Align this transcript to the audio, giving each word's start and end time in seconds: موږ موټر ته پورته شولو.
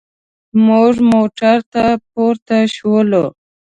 موږ 0.65 0.93
موټر 1.11 1.57
ته 1.73 1.83
پورته 2.11 2.57
شولو. 2.75 3.25